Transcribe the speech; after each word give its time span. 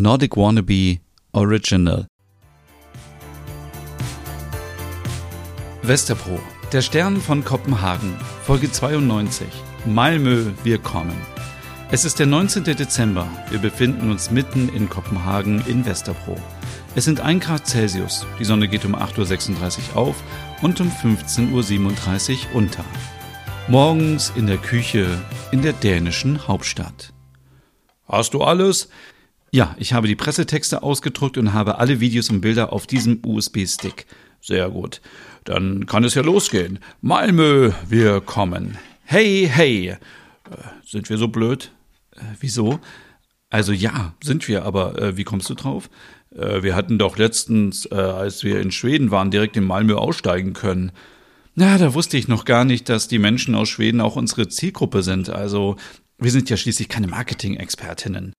Nordic 0.00 0.36
Wannabe 0.36 1.00
Original. 1.32 2.06
Westerpro, 5.82 6.38
der 6.72 6.82
Stern 6.82 7.20
von 7.20 7.44
Kopenhagen, 7.44 8.14
Folge 8.44 8.70
92. 8.70 9.48
Malmö, 9.86 10.52
wir 10.62 10.78
kommen. 10.78 11.16
Es 11.90 12.04
ist 12.04 12.20
der 12.20 12.26
19. 12.26 12.62
Dezember. 12.62 13.26
Wir 13.50 13.58
befinden 13.58 14.10
uns 14.10 14.30
mitten 14.30 14.68
in 14.68 14.88
Kopenhagen 14.88 15.64
in 15.66 15.84
Westerpro. 15.84 16.36
Es 16.94 17.04
sind 17.04 17.18
1 17.20 17.44
Grad 17.44 17.66
Celsius. 17.66 18.24
Die 18.38 18.44
Sonne 18.44 18.68
geht 18.68 18.84
um 18.84 18.94
8.36 18.94 19.94
Uhr 19.94 19.96
auf 19.96 20.22
und 20.62 20.80
um 20.80 20.90
15.37 20.90 22.30
Uhr 22.30 22.54
unter. 22.54 22.84
Morgens 23.66 24.32
in 24.36 24.46
der 24.46 24.58
Küche 24.58 25.18
in 25.50 25.62
der 25.62 25.72
dänischen 25.72 26.46
Hauptstadt. 26.46 27.12
Hast 28.06 28.34
du 28.34 28.42
alles? 28.42 28.88
Ja, 29.50 29.74
ich 29.78 29.94
habe 29.94 30.08
die 30.08 30.16
Pressetexte 30.16 30.82
ausgedruckt 30.82 31.38
und 31.38 31.54
habe 31.54 31.78
alle 31.78 32.00
Videos 32.00 32.28
und 32.28 32.42
Bilder 32.42 32.72
auf 32.72 32.86
diesem 32.86 33.20
USB-Stick. 33.24 34.06
Sehr 34.40 34.68
gut. 34.70 35.00
Dann 35.44 35.86
kann 35.86 36.04
es 36.04 36.14
ja 36.14 36.22
losgehen. 36.22 36.78
Malmö, 37.00 37.72
wir 37.88 38.20
kommen. 38.20 38.76
Hey, 39.04 39.48
hey. 39.50 39.88
Äh, 39.88 39.96
sind 40.84 41.08
wir 41.08 41.16
so 41.16 41.28
blöd? 41.28 41.72
Äh, 42.14 42.20
wieso? 42.40 42.78
Also 43.48 43.72
ja, 43.72 44.14
sind 44.22 44.46
wir, 44.48 44.64
aber 44.64 45.00
äh, 45.00 45.16
wie 45.16 45.24
kommst 45.24 45.48
du 45.48 45.54
drauf? 45.54 45.88
Äh, 46.34 46.62
wir 46.62 46.76
hatten 46.76 46.98
doch 46.98 47.16
letztens, 47.16 47.86
äh, 47.86 47.94
als 47.94 48.44
wir 48.44 48.60
in 48.60 48.70
Schweden 48.70 49.10
waren, 49.10 49.30
direkt 49.30 49.56
in 49.56 49.64
Malmö 49.64 49.94
aussteigen 49.94 50.52
können. 50.52 50.92
Na, 51.54 51.78
da 51.78 51.94
wusste 51.94 52.18
ich 52.18 52.28
noch 52.28 52.44
gar 52.44 52.64
nicht, 52.64 52.88
dass 52.88 53.08
die 53.08 53.18
Menschen 53.18 53.54
aus 53.54 53.70
Schweden 53.70 54.00
auch 54.02 54.16
unsere 54.16 54.48
Zielgruppe 54.48 55.02
sind. 55.02 55.30
Also, 55.30 55.76
wir 56.18 56.30
sind 56.30 56.50
ja 56.50 56.56
schließlich 56.56 56.88
keine 56.88 57.08
Marketing-Expertinnen. 57.08 58.32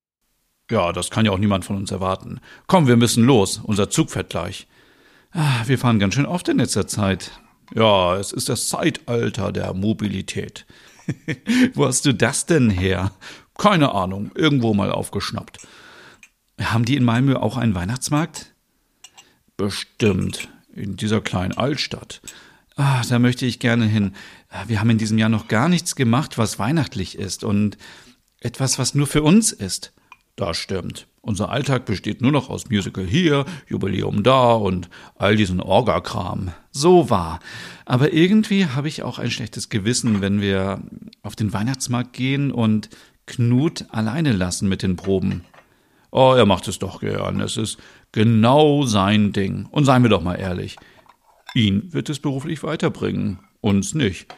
Ja, 0.70 0.92
das 0.92 1.10
kann 1.10 1.26
ja 1.26 1.32
auch 1.32 1.38
niemand 1.38 1.64
von 1.64 1.76
uns 1.76 1.90
erwarten. 1.90 2.40
Komm, 2.66 2.86
wir 2.86 2.96
müssen 2.96 3.24
los. 3.24 3.60
Unser 3.62 3.90
Zug 3.90 4.10
fährt 4.10 4.30
gleich. 4.30 4.68
Ah, 5.32 5.62
wir 5.66 5.78
fahren 5.78 5.98
ganz 5.98 6.14
schön 6.14 6.26
oft 6.26 6.48
in 6.48 6.58
letzter 6.58 6.86
Zeit. 6.86 7.32
Ja, 7.74 8.16
es 8.16 8.32
ist 8.32 8.48
das 8.48 8.68
Zeitalter 8.68 9.52
der 9.52 9.74
Mobilität. 9.74 10.66
Wo 11.74 11.86
hast 11.86 12.06
du 12.06 12.14
das 12.14 12.46
denn 12.46 12.70
her? 12.70 13.12
Keine 13.58 13.92
Ahnung, 13.92 14.30
irgendwo 14.34 14.72
mal 14.74 14.90
aufgeschnappt. 14.90 15.58
Haben 16.60 16.84
die 16.84 16.96
in 16.96 17.04
Malmö 17.04 17.36
auch 17.36 17.56
einen 17.56 17.74
Weihnachtsmarkt? 17.74 18.54
Bestimmt, 19.56 20.48
in 20.72 20.96
dieser 20.96 21.20
kleinen 21.20 21.52
Altstadt. 21.52 22.22
Ah, 22.76 23.02
da 23.08 23.18
möchte 23.18 23.44
ich 23.44 23.58
gerne 23.58 23.86
hin. 23.86 24.14
Wir 24.66 24.80
haben 24.80 24.90
in 24.90 24.98
diesem 24.98 25.18
Jahr 25.18 25.28
noch 25.28 25.48
gar 25.48 25.68
nichts 25.68 25.96
gemacht, 25.96 26.38
was 26.38 26.58
weihnachtlich 26.58 27.18
ist 27.18 27.44
und 27.44 27.76
etwas, 28.40 28.78
was 28.78 28.94
nur 28.94 29.06
für 29.06 29.22
uns 29.22 29.52
ist. 29.52 29.92
Das 30.40 30.56
stimmt. 30.56 31.06
Unser 31.20 31.50
Alltag 31.50 31.84
besteht 31.84 32.22
nur 32.22 32.32
noch 32.32 32.48
aus 32.48 32.70
Musical 32.70 33.04
hier, 33.04 33.44
Jubiläum 33.68 34.22
da 34.22 34.54
und 34.54 34.88
all 35.16 35.36
diesen 35.36 35.60
Orgakram. 35.60 36.52
So 36.70 37.10
wahr. 37.10 37.40
Aber 37.84 38.14
irgendwie 38.14 38.64
habe 38.64 38.88
ich 38.88 39.02
auch 39.02 39.18
ein 39.18 39.30
schlechtes 39.30 39.68
Gewissen, 39.68 40.22
wenn 40.22 40.40
wir 40.40 40.80
auf 41.22 41.36
den 41.36 41.52
Weihnachtsmarkt 41.52 42.14
gehen 42.14 42.52
und 42.52 42.88
Knut 43.26 43.84
alleine 43.90 44.32
lassen 44.32 44.66
mit 44.66 44.82
den 44.82 44.96
Proben. 44.96 45.44
Oh, 46.10 46.32
er 46.34 46.46
macht 46.46 46.68
es 46.68 46.78
doch 46.78 47.00
gern. 47.00 47.42
Es 47.42 47.58
ist 47.58 47.76
genau 48.10 48.84
sein 48.84 49.34
Ding. 49.34 49.66
Und 49.70 49.84
seien 49.84 50.02
wir 50.02 50.08
doch 50.08 50.22
mal 50.22 50.36
ehrlich. 50.36 50.78
Ihn 51.52 51.92
wird 51.92 52.08
es 52.08 52.18
beruflich 52.18 52.62
weiterbringen. 52.62 53.40
Uns 53.60 53.92
nicht. 53.92 54.34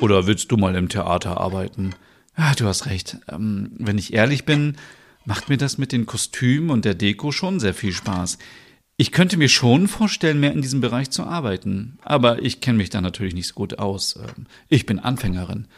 Oder 0.00 0.26
willst 0.26 0.52
du 0.52 0.58
mal 0.58 0.74
im 0.74 0.90
Theater 0.90 1.40
arbeiten? 1.40 1.94
Ja, 2.36 2.52
du 2.52 2.66
hast 2.66 2.84
recht. 2.84 3.16
Ähm, 3.32 3.70
wenn 3.78 3.96
ich 3.96 4.12
ehrlich 4.12 4.44
bin, 4.44 4.76
macht 5.26 5.48
mir 5.48 5.58
das 5.58 5.76
mit 5.76 5.92
den 5.92 6.06
Kostümen 6.06 6.70
und 6.70 6.84
der 6.84 6.94
Deko 6.94 7.32
schon 7.32 7.60
sehr 7.60 7.74
viel 7.74 7.92
Spaß. 7.92 8.38
Ich 8.96 9.12
könnte 9.12 9.36
mir 9.36 9.50
schon 9.50 9.88
vorstellen, 9.88 10.40
mehr 10.40 10.52
in 10.52 10.62
diesem 10.62 10.80
Bereich 10.80 11.10
zu 11.10 11.24
arbeiten. 11.24 11.98
Aber 12.02 12.42
ich 12.42 12.62
kenne 12.62 12.78
mich 12.78 12.88
da 12.88 13.02
natürlich 13.02 13.34
nicht 13.34 13.48
so 13.48 13.54
gut 13.54 13.78
aus. 13.78 14.16
Ähm, 14.16 14.46
ich 14.68 14.86
bin 14.86 14.98
Anfängerin. 14.98 15.68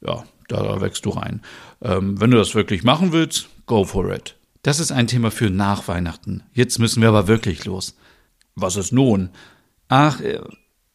Ja, 0.00 0.24
da 0.46 0.80
wächst 0.80 1.04
du 1.04 1.10
rein. 1.10 1.42
Ähm, 1.82 2.20
wenn 2.20 2.30
du 2.30 2.36
das 2.36 2.54
wirklich 2.54 2.84
machen 2.84 3.10
willst, 3.12 3.48
go 3.66 3.84
for 3.84 4.12
it. 4.12 4.36
Das 4.62 4.78
ist 4.78 4.92
ein 4.92 5.08
Thema 5.08 5.30
für 5.30 5.50
nach 5.50 5.88
Weihnachten. 5.88 6.42
Jetzt 6.52 6.78
müssen 6.78 7.00
wir 7.00 7.08
aber 7.08 7.26
wirklich 7.26 7.64
los. 7.64 7.96
Was 8.54 8.76
ist 8.76 8.92
nun? 8.92 9.30
Ach, 9.88 10.20
äh, 10.20 10.40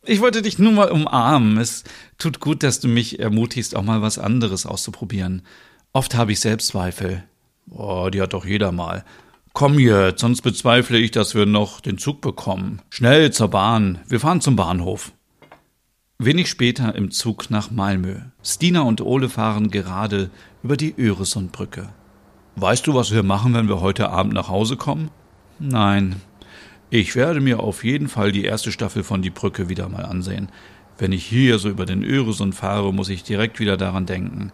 ich 0.04 0.22
wollte 0.22 0.44
dich 0.44 0.60
nur 0.60 0.72
mal 0.72 0.92
umarmen. 0.92 1.58
Es 1.58 1.84
tut 2.18 2.40
gut, 2.40 2.64
dass 2.64 2.80
du 2.80 2.88
mich 2.88 3.20
ermutigst, 3.20 3.76
auch 3.76 3.84
mal 3.84 4.02
was 4.02 4.20
anderes 4.20 4.66
auszuprobieren. 4.66 5.42
Oft 5.92 6.16
habe 6.16 6.32
ich 6.32 6.40
Selbstzweifel. 6.40 7.24
Oh, 7.70 8.10
die 8.12 8.22
hat 8.22 8.34
doch 8.34 8.46
jeder 8.46 8.72
mal. 8.72 9.04
Komm 9.54 9.80
jetzt, 9.80 10.20
sonst 10.20 10.42
bezweifle 10.42 10.98
ich, 10.98 11.12
dass 11.12 11.34
wir 11.34 11.46
noch 11.46 11.80
den 11.80 11.98
Zug 11.98 12.22
bekommen. 12.22 12.82
Schnell 12.90 13.32
zur 13.32 13.48
Bahn. 13.48 14.00
Wir 14.08 14.20
fahren 14.20 14.42
zum 14.42 14.56
Bahnhof. 14.56 15.14
Wenig 16.18 16.50
später 16.50 16.96
im 16.96 17.12
Zug 17.12 17.50
nach 17.50 17.72
Malmö. 17.72 18.20
Stina 18.44 18.82
und 18.82 19.02
Ole 19.02 19.30
fahren 19.30 19.70
gerade 19.70 20.30
über 20.64 20.78
die 20.78 20.94
Öresundbrücke. 20.98 21.90
Weißt 22.58 22.88
du, 22.88 22.94
was 22.94 23.12
wir 23.12 23.24
machen, 23.24 23.54
wenn 23.54 23.68
wir 23.68 23.82
heute 23.82 24.10
Abend 24.10 24.34
nach 24.34 24.50
Hause 24.50 24.78
kommen? 24.78 25.10
Nein. 25.60 26.22
Ich 26.90 27.16
werde 27.16 27.42
mir 27.42 27.60
auf 27.60 27.84
jeden 27.84 28.08
Fall 28.08 28.32
die 28.32 28.46
erste 28.46 28.72
Staffel 28.72 29.04
von 29.04 29.22
Die 29.22 29.30
Brücke 29.30 29.68
wieder 29.70 29.90
mal 29.90 30.06
ansehen. 30.06 30.50
Wenn 30.98 31.12
ich 31.12 31.26
hier 31.26 31.60
so 31.60 31.70
über 31.70 31.86
den 31.86 32.04
Öresund 32.04 32.56
fahre, 32.56 32.94
muss 32.94 33.10
ich 33.10 33.24
direkt 33.24 33.60
wieder 33.60 33.76
daran 33.76 34.06
denken. 34.06 34.52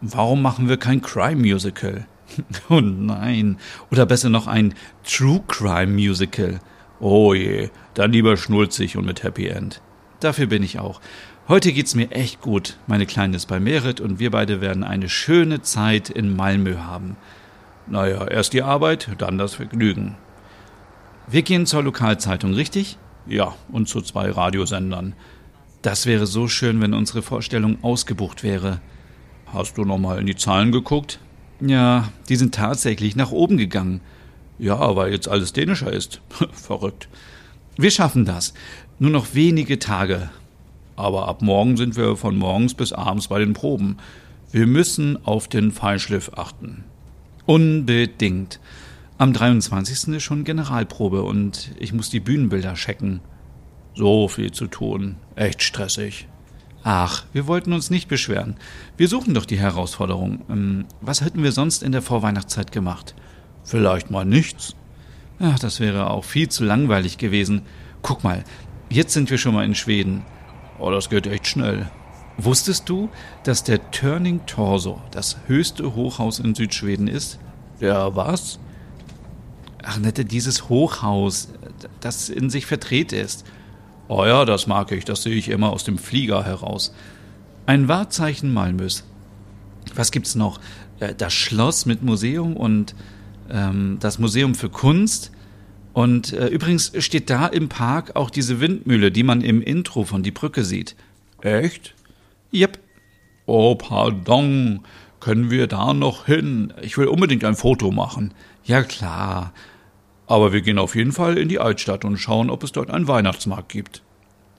Warum 0.00 0.42
machen 0.42 0.68
wir 0.68 0.78
kein 0.78 1.02
Crime 1.02 1.40
Musical? 1.40 2.06
Oh 2.68 2.80
nein. 2.80 3.58
Oder 3.90 4.06
besser 4.06 4.28
noch 4.28 4.46
ein 4.46 4.74
True 5.04 5.42
Crime 5.48 5.92
Musical. 5.92 6.60
Oh 7.00 7.34
je, 7.34 7.70
dann 7.94 8.12
lieber 8.12 8.36
schnulzig 8.36 8.96
und 8.96 9.06
mit 9.06 9.22
Happy 9.22 9.48
End. 9.48 9.80
Dafür 10.20 10.46
bin 10.46 10.62
ich 10.62 10.78
auch. 10.78 11.00
Heute 11.48 11.72
geht's 11.72 11.96
mir 11.96 12.12
echt 12.12 12.40
gut. 12.40 12.78
Meine 12.86 13.06
Kleine 13.06 13.36
ist 13.36 13.46
bei 13.46 13.58
Merit 13.58 14.00
und 14.00 14.20
wir 14.20 14.30
beide 14.30 14.60
werden 14.60 14.84
eine 14.84 15.08
schöne 15.08 15.62
Zeit 15.62 16.08
in 16.08 16.36
Malmö 16.36 16.78
haben. 16.78 17.16
Naja, 17.88 18.26
erst 18.28 18.52
die 18.52 18.62
Arbeit, 18.62 19.10
dann 19.18 19.38
das 19.38 19.54
Vergnügen. 19.54 20.16
Wir 21.26 21.42
gehen 21.42 21.66
zur 21.66 21.82
Lokalzeitung, 21.82 22.54
richtig? 22.54 22.98
Ja, 23.26 23.54
und 23.72 23.88
zu 23.88 24.00
zwei 24.00 24.30
Radiosendern. 24.30 25.14
Das 25.82 26.06
wäre 26.06 26.26
so 26.26 26.46
schön, 26.46 26.80
wenn 26.80 26.94
unsere 26.94 27.22
Vorstellung 27.22 27.82
ausgebucht 27.82 28.44
wäre. 28.44 28.80
Hast 29.52 29.76
du 29.76 29.84
nochmal 29.84 30.20
in 30.20 30.26
die 30.26 30.36
Zahlen 30.36 30.70
geguckt? 30.70 31.18
Ja, 31.64 32.08
die 32.28 32.36
sind 32.36 32.54
tatsächlich 32.54 33.14
nach 33.14 33.30
oben 33.30 33.56
gegangen. 33.56 34.00
Ja, 34.58 34.96
weil 34.96 35.12
jetzt 35.12 35.28
alles 35.28 35.52
dänischer 35.52 35.92
ist. 35.92 36.20
Verrückt. 36.52 37.08
Wir 37.76 37.90
schaffen 37.90 38.24
das. 38.24 38.52
Nur 38.98 39.10
noch 39.10 39.34
wenige 39.34 39.78
Tage. 39.78 40.30
Aber 40.96 41.28
ab 41.28 41.40
morgen 41.40 41.76
sind 41.76 41.96
wir 41.96 42.16
von 42.16 42.36
morgens 42.36 42.74
bis 42.74 42.92
abends 42.92 43.28
bei 43.28 43.38
den 43.38 43.54
Proben. 43.54 43.98
Wir 44.50 44.66
müssen 44.66 45.24
auf 45.24 45.48
den 45.48 45.70
Feinschliff 45.70 46.32
achten. 46.34 46.84
Unbedingt. 47.46 48.60
Am 49.18 49.32
23. 49.32 50.14
ist 50.14 50.22
schon 50.22 50.44
Generalprobe 50.44 51.22
und 51.22 51.70
ich 51.78 51.92
muss 51.92 52.10
die 52.10 52.20
Bühnenbilder 52.20 52.74
checken. 52.74 53.20
So 53.94 54.26
viel 54.26 54.50
zu 54.50 54.66
tun. 54.66 55.16
Echt 55.36 55.62
stressig. 55.62 56.26
Ach, 56.84 57.24
wir 57.32 57.46
wollten 57.46 57.72
uns 57.72 57.90
nicht 57.90 58.08
beschweren. 58.08 58.56
Wir 58.96 59.08
suchen 59.08 59.34
doch 59.34 59.44
die 59.44 59.58
Herausforderung. 59.58 60.44
Ähm, 60.48 60.86
was 61.00 61.20
hätten 61.20 61.42
wir 61.42 61.52
sonst 61.52 61.82
in 61.82 61.92
der 61.92 62.02
Vorweihnachtszeit 62.02 62.72
gemacht? 62.72 63.14
Vielleicht 63.62 64.10
mal 64.10 64.24
nichts. 64.24 64.74
Ach, 65.38 65.58
das 65.58 65.78
wäre 65.78 66.10
auch 66.10 66.24
viel 66.24 66.48
zu 66.48 66.64
langweilig 66.64 67.18
gewesen. 67.18 67.62
Guck 68.02 68.24
mal, 68.24 68.42
jetzt 68.90 69.12
sind 69.12 69.30
wir 69.30 69.38
schon 69.38 69.54
mal 69.54 69.64
in 69.64 69.76
Schweden. 69.76 70.24
Oh, 70.78 70.90
das 70.90 71.08
geht 71.08 71.26
echt 71.28 71.46
schnell. 71.46 71.88
Wusstest 72.36 72.88
du, 72.88 73.08
dass 73.44 73.62
der 73.62 73.90
Turning 73.92 74.44
Torso 74.46 75.00
das 75.12 75.36
höchste 75.46 75.94
Hochhaus 75.94 76.40
in 76.40 76.54
Südschweden 76.54 77.06
ist? 77.06 77.38
Ja, 77.78 78.16
was? 78.16 78.58
Ach, 79.84 79.98
nette, 79.98 80.24
dieses 80.24 80.68
Hochhaus, 80.68 81.48
das 82.00 82.28
in 82.28 82.50
sich 82.50 82.66
verdreht 82.66 83.12
ist. 83.12 83.44
Oh 84.08 84.24
ja, 84.24 84.44
das 84.44 84.66
mag 84.66 84.92
ich, 84.92 85.04
das 85.04 85.22
sehe 85.22 85.34
ich 85.34 85.48
immer 85.48 85.70
aus 85.70 85.84
dem 85.84 85.98
Flieger 85.98 86.44
heraus. 86.44 86.94
Ein 87.66 87.88
Wahrzeichen 87.88 88.52
Malmös. 88.52 89.04
Was 89.94 90.10
gibt's 90.10 90.34
noch? 90.34 90.60
Äh, 91.00 91.14
das 91.14 91.32
Schloss 91.32 91.86
mit 91.86 92.02
Museum 92.02 92.56
und 92.56 92.94
ähm, 93.50 93.98
das 94.00 94.18
Museum 94.18 94.54
für 94.54 94.68
Kunst. 94.70 95.32
Und 95.92 96.32
äh, 96.32 96.46
übrigens 96.48 96.92
steht 96.98 97.30
da 97.30 97.46
im 97.46 97.68
Park 97.68 98.16
auch 98.16 98.30
diese 98.30 98.60
Windmühle, 98.60 99.12
die 99.12 99.22
man 99.22 99.42
im 99.42 99.60
Intro 99.60 100.04
von 100.04 100.22
Die 100.22 100.30
Brücke 100.30 100.64
sieht. 100.64 100.96
Echt? 101.40 101.94
Yep. 102.52 102.78
Oh, 103.46 103.74
pardon. 103.74 104.80
Können 105.20 105.50
wir 105.50 105.66
da 105.66 105.94
noch 105.94 106.26
hin? 106.26 106.72
Ich 106.82 106.98
will 106.98 107.06
unbedingt 107.06 107.44
ein 107.44 107.54
Foto 107.54 107.90
machen. 107.90 108.34
Ja, 108.64 108.82
klar. 108.82 109.52
Aber 110.26 110.52
wir 110.52 110.62
gehen 110.62 110.78
auf 110.78 110.94
jeden 110.94 111.12
Fall 111.12 111.36
in 111.36 111.48
die 111.48 111.58
Altstadt 111.58 112.04
und 112.04 112.16
schauen, 112.16 112.50
ob 112.50 112.62
es 112.62 112.72
dort 112.72 112.90
einen 112.90 113.08
Weihnachtsmarkt 113.08 113.68
gibt. 113.68 114.02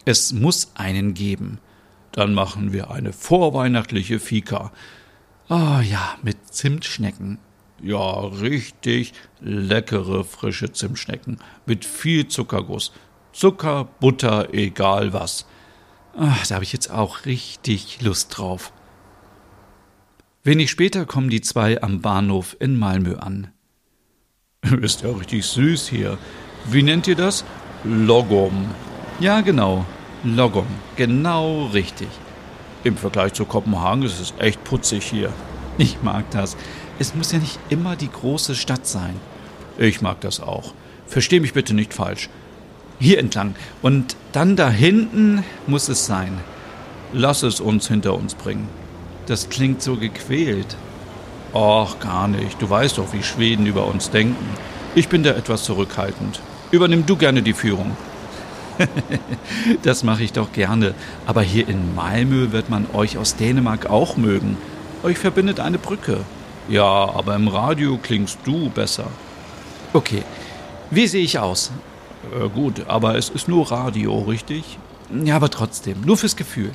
Es 0.06 0.34
muss 0.34 0.72
einen 0.76 1.14
geben. 1.14 1.60
Dann 2.12 2.34
machen 2.34 2.74
wir 2.74 2.92
eine 2.92 3.14
vorweihnachtliche 3.14 4.20
Fika. 4.20 4.72
Oh 5.50 5.80
ja, 5.82 6.16
mit 6.22 6.54
Zimtschnecken. 6.54 7.40
Ja, 7.82 8.20
richtig 8.20 9.14
leckere, 9.42 10.24
frische 10.24 10.72
Zimtschnecken 10.72 11.40
mit 11.66 11.86
viel 11.86 12.28
Zuckerguss. 12.28 12.92
Zucker, 13.34 13.86
Butter, 14.00 14.54
egal 14.54 15.12
was. 15.12 15.46
Ach, 16.16 16.46
da 16.46 16.56
habe 16.56 16.64
ich 16.64 16.74
jetzt 16.74 16.92
auch 16.92 17.26
richtig 17.26 18.02
Lust 18.02 18.38
drauf. 18.38 18.72
Wenig 20.44 20.70
später 20.70 21.06
kommen 21.06 21.30
die 21.30 21.42
zwei 21.42 21.82
am 21.82 22.02
Bahnhof 22.02 22.56
in 22.60 22.78
Malmö 22.78 23.16
an. 23.16 23.53
Ist 24.82 25.02
ja 25.02 25.10
richtig 25.10 25.46
süß 25.46 25.88
hier. 25.88 26.18
Wie 26.66 26.84
nennt 26.84 27.08
ihr 27.08 27.16
das? 27.16 27.44
Logom. 27.84 28.68
Ja, 29.20 29.42
genau. 29.42 29.86
Logom. 30.24 30.68
Genau 30.96 31.66
richtig. 31.74 32.08
Im 32.84 32.98
Vergleich 32.98 33.34
zu 33.34 33.46
Kopenhagen 33.46 34.04
ist 34.04 34.20
es 34.20 34.34
echt 34.40 34.64
putzig 34.64 35.06
hier. 35.06 35.32
Ich 35.80 36.04
mag 36.04 36.30
das. 36.30 36.56
Es 37.00 37.16
muss 37.16 37.32
ja 37.32 37.40
nicht 37.40 37.58
immer 37.70 37.96
die 37.96 38.12
große 38.12 38.54
Stadt 38.54 38.86
sein. 38.86 39.20
Ich 39.80 40.02
mag 40.02 40.22
das 40.22 40.40
auch. 40.40 40.76
Versteh 41.08 41.40
mich 41.40 41.54
bitte 41.54 41.74
nicht 41.74 41.96
falsch. 41.96 42.30
Hier 43.00 43.18
entlang. 43.18 43.56
Und 43.82 44.16
dann 44.34 44.56
da 44.56 44.70
hinten 44.70 45.44
muss 45.66 45.90
es 45.90 46.06
sein. 46.06 46.38
Lass 47.12 47.42
es 47.42 47.60
uns 47.60 47.88
hinter 47.88 48.14
uns 48.14 48.36
bringen. 48.36 48.68
Das 49.26 49.50
klingt 49.50 49.82
so 49.82 49.96
gequält. 49.96 50.78
Och, 51.54 52.00
gar 52.00 52.28
nicht. 52.28 52.62
Du 52.62 52.70
weißt 52.70 52.98
doch, 52.98 53.14
wie 53.14 53.24
Schweden 53.24 53.66
über 53.68 53.86
uns 53.86 54.10
denken. 54.10 54.46
Ich 54.96 55.08
bin 55.08 55.24
da 55.24 55.32
etwas 55.32 55.64
zurückhaltend. 55.64 56.42
Übernimm 56.72 57.06
du 57.06 57.16
gerne 57.16 57.44
die 57.44 57.54
Führung. 57.54 57.96
das 59.84 60.04
mache 60.04 60.24
ich 60.24 60.34
doch 60.34 60.52
gerne. 60.52 60.96
Aber 61.28 61.44
hier 61.44 61.68
in 61.68 61.94
Malmö 61.94 62.52
wird 62.52 62.70
man 62.70 62.88
euch 62.94 63.18
aus 63.20 63.36
Dänemark 63.36 63.86
auch 63.88 64.18
mögen. 64.18 64.58
Euch 65.04 65.20
verbindet 65.20 65.60
eine 65.60 65.78
Brücke. 65.78 66.22
Ja, 66.70 66.84
aber 66.84 67.36
im 67.36 67.48
Radio 67.48 68.00
klingst 68.02 68.40
du 68.46 68.70
besser. 68.70 69.06
Okay. 69.94 70.24
Wie 70.90 71.08
sehe 71.08 71.24
ich 71.24 71.38
aus? 71.38 71.72
Äh, 72.32 72.50
gut, 72.50 72.88
aber 72.88 73.16
es 73.16 73.30
ist 73.30 73.48
nur 73.48 73.72
Radio, 73.72 74.20
richtig? 74.20 74.80
Ja, 75.24 75.36
aber 75.36 75.50
trotzdem, 75.50 76.02
nur 76.02 76.18
fürs 76.18 76.36
Gefühl. 76.36 76.72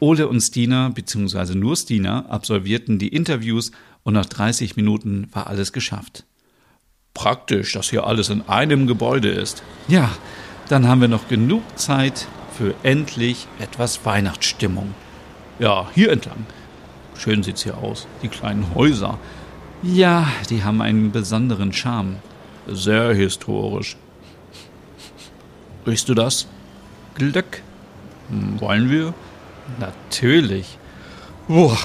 Ole 0.00 0.28
und 0.28 0.40
Stina, 0.40 0.88
beziehungsweise 0.88 1.56
nur 1.56 1.76
Stina, 1.76 2.26
absolvierten 2.26 2.98
die 2.98 3.08
Interviews 3.08 3.70
und 4.02 4.14
nach 4.14 4.26
30 4.26 4.76
Minuten 4.76 5.28
war 5.32 5.46
alles 5.46 5.72
geschafft. 5.72 6.24
Praktisch, 7.14 7.72
dass 7.72 7.90
hier 7.90 8.06
alles 8.06 8.30
in 8.30 8.48
einem 8.48 8.86
Gebäude 8.86 9.28
ist. 9.28 9.62
Ja, 9.88 10.10
dann 10.68 10.88
haben 10.88 11.00
wir 11.00 11.08
noch 11.08 11.28
genug 11.28 11.62
Zeit 11.78 12.26
für 12.56 12.74
endlich 12.82 13.46
etwas 13.58 14.04
Weihnachtsstimmung. 14.04 14.94
Ja, 15.58 15.88
hier 15.94 16.10
entlang. 16.10 16.46
Schön 17.18 17.42
sieht's 17.42 17.64
hier 17.64 17.76
aus. 17.76 18.06
Die 18.22 18.28
kleinen 18.28 18.74
Häuser. 18.74 19.18
Ja, 19.82 20.28
die 20.48 20.64
haben 20.64 20.80
einen 20.80 21.12
besonderen 21.12 21.72
Charme. 21.72 22.16
Sehr 22.66 23.12
historisch. 23.12 23.96
Riechst 25.86 26.08
du 26.08 26.14
das? 26.14 26.46
Glück. 27.14 27.62
Hm, 28.28 28.60
wollen 28.60 28.90
wir? 28.90 29.12
Natürlich. 29.78 30.78
Boah, 31.48 31.78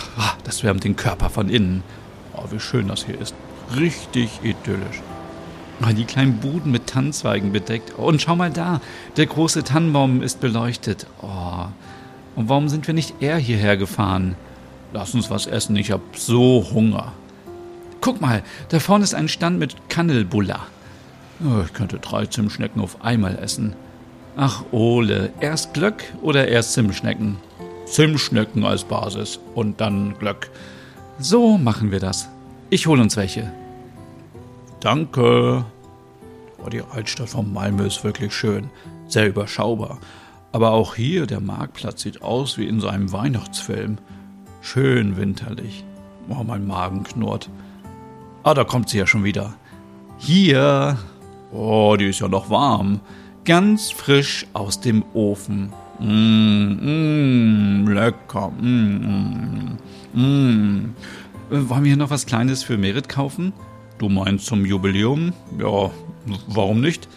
das 0.44 0.64
wärmt 0.64 0.84
den 0.84 0.96
Körper 0.96 1.30
von 1.30 1.50
innen. 1.50 1.84
Oh, 2.36 2.44
wie 2.52 2.60
schön 2.60 2.88
das 2.88 3.06
hier 3.06 3.20
ist. 3.20 3.34
Richtig 3.76 4.30
idyllisch. 4.44 5.02
Oh, 5.82 5.92
die 5.92 6.06
kleinen 6.06 6.38
Buden 6.38 6.72
mit 6.72 6.88
Tannenzweigen 6.88 7.52
bedeckt. 7.52 7.94
Oh, 7.98 8.04
und 8.04 8.22
schau 8.22 8.36
mal 8.36 8.52
da, 8.52 8.80
der 9.18 9.26
große 9.26 9.64
Tannenbaum 9.64 10.22
ist 10.22 10.40
beleuchtet. 10.40 11.08
Oh, 11.22 11.66
und 12.36 12.50
warum 12.50 12.70
sind 12.70 12.88
wir 12.88 12.94
nicht 12.94 13.22
eher 13.22 13.38
hierher 13.38 13.76
gefahren? 13.76 14.36
Lass 14.94 15.14
uns 15.14 15.30
was 15.30 15.48
essen, 15.48 15.76
ich 15.76 15.92
hab 15.92 16.02
so 16.16 16.66
Hunger. 16.74 17.14
Guck 18.02 18.22
mal, 18.22 18.44
da 18.70 18.80
vorne 18.80 19.04
ist 19.04 19.16
ein 19.16 19.28
Stand 19.28 19.60
mit 19.60 19.76
Kannelbulla. 19.90 20.60
Oh, 21.44 21.64
ich 21.66 21.74
könnte 21.74 22.00
drei 22.00 22.26
Zimtschnecken 22.26 22.82
auf 22.82 23.04
einmal 23.04 23.38
essen. 23.38 23.76
Ach, 24.38 24.64
Ole, 24.72 25.32
erst 25.40 25.74
Glöck 25.74 26.04
oder 26.22 26.48
erst 26.48 26.74
Zimtschnecken? 26.74 27.38
Zimtschnecken 27.86 28.66
als 28.66 28.84
Basis 28.84 29.40
und 29.54 29.80
dann 29.80 30.18
Glöck. 30.18 30.50
So 31.20 31.58
machen 31.58 31.92
wir 31.92 32.00
das. 32.00 32.30
Ich 32.70 32.88
hole 32.88 33.02
uns 33.02 33.16
welche. 33.16 33.52
Danke. 34.80 35.66
Oh, 36.64 36.70
die 36.70 36.82
Altstadt 36.82 37.30
von 37.30 37.54
Malmö 37.54 37.86
ist 37.86 38.04
wirklich 38.04 38.34
schön. 38.34 38.70
Sehr 39.08 39.28
überschaubar. 39.28 40.00
Aber 40.52 40.72
auch 40.72 40.96
hier, 40.96 41.28
der 41.28 41.42
Marktplatz 41.42 42.02
sieht 42.02 42.22
aus 42.22 42.58
wie 42.58 42.68
in 42.68 42.80
so 42.80 42.88
einem 42.88 43.12
Weihnachtsfilm. 43.12 43.98
Schön 44.62 45.18
winterlich. 45.18 45.84
Oh, 46.30 46.44
mein 46.44 46.66
Magen 46.66 47.04
knurrt. 47.04 47.50
Ah, 48.44 48.54
da 48.54 48.64
kommt 48.64 48.90
sie 48.90 48.98
ja 48.98 49.06
schon 49.06 49.24
wieder. 49.24 49.54
Hier. 50.18 50.98
Oh, 51.52 51.96
die 51.98 52.06
ist 52.06 52.20
ja 52.20 52.28
noch 52.28 52.50
warm. 52.50 53.00
Ganz 53.44 53.92
frisch 53.92 54.48
aus 54.54 54.80
dem 54.80 55.04
Ofen. 55.14 55.72
Mmh, 56.00 57.86
mmh, 57.86 57.94
lecker. 57.94 58.52
Mmh, 58.60 59.78
mmh. 60.14 60.90
Wollen 61.50 61.84
wir 61.84 61.90
hier 61.90 61.98
noch 61.98 62.10
was 62.10 62.26
Kleines 62.26 62.64
für 62.64 62.78
Merit 62.78 63.08
kaufen? 63.10 63.54
Du 63.98 64.10
meinst 64.10 64.46
zum 64.46 64.66
Jubiläum? 64.66 65.34
Ja, 65.60 65.92
warum 66.48 66.82
nicht? 66.82 67.08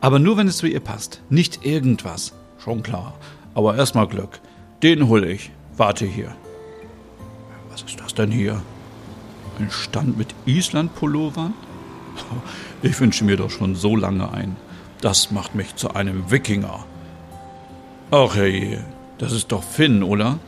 Aber 0.00 0.18
nur, 0.18 0.36
wenn 0.36 0.48
es 0.48 0.58
zu 0.58 0.66
ihr 0.66 0.80
passt. 0.80 1.22
Nicht 1.28 1.64
irgendwas. 1.64 2.32
Schon 2.58 2.82
klar. 2.82 3.14
Aber 3.54 3.76
erstmal 3.76 4.06
Glück. 4.06 4.40
Den 4.82 5.08
hol 5.08 5.24
ich. 5.24 5.50
Warte 5.76 6.06
hier. 6.06 6.34
Was 7.70 7.82
ist 7.82 8.00
das 8.00 8.14
denn 8.14 8.30
hier? 8.30 8.62
Ein 9.58 9.70
Stand 9.70 10.16
mit 10.16 10.34
Island-Pullovern? 10.46 11.54
Ich 12.82 12.98
wünsche 12.98 13.24
mir 13.24 13.36
doch 13.36 13.50
schon 13.50 13.74
so 13.74 13.94
lange 13.94 14.32
ein. 14.32 14.56
Das 15.02 15.30
macht 15.30 15.54
mich 15.54 15.76
zu 15.76 15.94
einem 15.94 16.30
Wikinger. 16.30 16.86
Ach 18.12 18.34
hey, 18.34 18.78
das 19.18 19.30
ist 19.30 19.52
doch 19.52 19.62
Finn, 19.62 20.02
oder? 20.02 20.40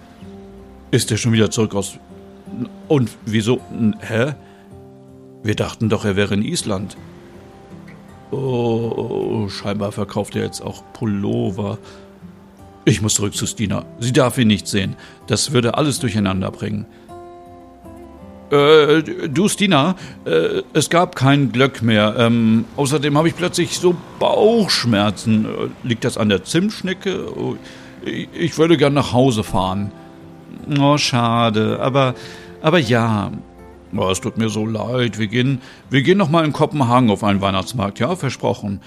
Ist 0.91 1.13
er 1.13 1.17
schon 1.17 1.33
wieder 1.33 1.49
zurück 1.53 1.77
aus. 1.77 1.97
Und 2.89 3.11
wieso? 3.25 3.61
Hä? 4.01 4.35
Wir 5.45 5.55
dachten 5.55 5.89
doch, 5.89 6.05
er 6.05 6.17
wäre 6.17 6.35
in 6.35 6.43
Island. 6.43 6.97
Oh, 8.33 9.49
scheinbar 9.49 9.93
verkauft 9.93 10.35
er 10.35 10.43
jetzt 10.43 10.61
auch 10.61 10.83
Pullover. 10.93 11.79
Ich 12.85 13.01
muss 13.01 13.15
zurück 13.15 13.35
zu 13.35 13.47
Stina. 13.47 13.85
Sie 14.01 14.13
darf 14.13 14.39
ihn 14.39 14.49
nicht 14.49 14.67
sehen. 14.67 14.97
Das 15.29 15.53
würde 15.53 15.79
alles 15.79 16.01
durcheinander 16.01 16.51
bringen. 16.51 16.87
Äh, 18.53 19.03
du, 19.29 19.49
Stina, 19.49 19.97
äh, 20.27 20.61
es 20.75 20.91
gab 20.91 21.17
kein 21.17 21.53
Glöck 21.53 21.81
mehr. 21.81 22.15
Ähm, 22.19 22.67
außerdem 22.77 23.17
habe 23.17 23.29
ich 23.29 23.35
plötzlich 23.37 23.79
so 23.79 23.97
Bauchschmerzen. 24.19 25.47
Äh, 25.47 25.89
liegt 25.89 26.05
das 26.05 26.19
an 26.19 26.29
der 26.29 26.45
Zimtschnecke? 26.45 27.35
Oh, 27.35 27.57
ich, 28.05 28.59
würde 28.59 28.77
gern 28.77 28.93
nach 28.93 29.15
Hause 29.15 29.43
fahren. 29.43 29.91
Oh, 30.79 30.99
schade. 30.99 31.79
Aber, 31.81 32.15
aber 32.61 32.79
ja. 32.79 33.33
Oh, 33.97 34.11
es 34.11 34.21
tut 34.21 34.37
mir 34.37 34.51
so 34.51 34.67
leid. 34.67 35.19
Wir 35.19 35.29
gehen, 35.29 35.63
wir 35.89 36.03
gehen 36.03 36.19
noch 36.19 36.29
mal 36.29 36.45
in 36.45 36.53
Kopenhagen 36.53 37.11
auf 37.11 37.25
einen 37.25 37.41
Weihnachtsmarkt. 37.41 38.01
Ja, 38.01 38.17
versprochen. 38.17 38.83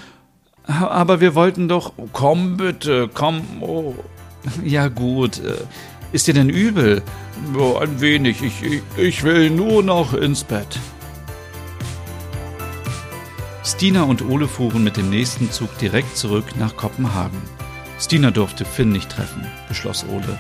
Aber 0.68 1.22
wir 1.22 1.34
wollten 1.34 1.68
doch. 1.68 1.94
Komm 2.12 2.58
bitte, 2.58 3.10
komm. 3.12 3.42
Oh. 3.62 3.96
Ja, 4.64 4.90
gut. 4.90 5.42
Ist 6.16 6.28
dir 6.28 6.34
denn 6.34 6.50
übel? 6.50 7.04
Oh, 7.60 7.76
ein 7.76 8.00
wenig. 8.00 8.42
Ich, 8.42 8.64
ich, 8.64 8.82
ich 8.96 9.24
will 9.24 9.50
nur 9.50 9.84
noch 9.84 10.14
ins 10.14 10.46
Bett. 10.46 10.80
Stina 13.66 14.04
und 14.04 14.22
Ole 14.22 14.48
fuhren 14.48 14.86
mit 14.86 14.96
dem 14.96 15.10
nächsten 15.10 15.52
Zug 15.52 15.78
direkt 15.78 16.16
zurück 16.16 16.46
nach 16.58 16.78
Kopenhagen. 16.78 17.42
Stina 18.00 18.32
durfte 18.32 18.64
Finn 18.64 18.94
nicht 18.94 19.12
treffen, 19.12 19.46
beschloss 19.68 20.06
Ole. 20.06 20.40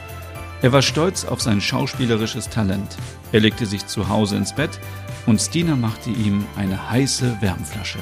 Er 0.62 0.72
war 0.72 0.82
stolz 0.82 1.25
auf 1.25 1.41
sein 1.41 1.60
schauspielerisches 1.60 2.48
Talent. 2.48 2.96
Er 3.34 3.41
legte 3.41 3.65
sich 3.65 3.86
zu 3.86 4.08
Hause 4.08 4.38
ins 4.38 4.55
Bett 4.55 4.79
und 5.25 5.41
Stina 5.41 5.75
machte 5.75 6.10
ihm 6.10 6.46
eine 6.55 6.89
heiße 6.89 7.41
Wärmflasche. 7.41 8.00